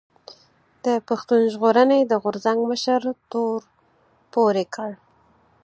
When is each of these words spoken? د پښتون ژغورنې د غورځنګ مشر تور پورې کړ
د 0.85 0.87
پښتون 1.07 1.41
ژغورنې 1.53 1.99
د 2.05 2.13
غورځنګ 2.23 2.59
مشر 2.71 3.01
تور 3.31 3.59
پورې 4.33 4.65
کړ 4.75 4.91